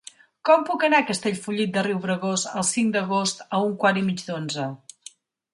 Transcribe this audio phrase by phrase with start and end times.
[0.49, 4.25] Com puc anar a Castellfollit de Riubregós el cinc d'agost a un quart i mig
[4.31, 4.67] d'onze?